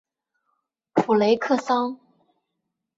[0.93, 1.99] 普雷克桑。